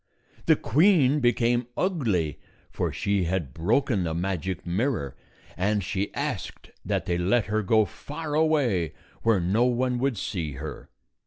[0.47, 2.39] The queen became ugly,
[2.71, 5.15] for she had broken the magic mirror,
[5.55, 10.53] and she asked that they let her go far away, where no one would see
[10.53, 10.89] her.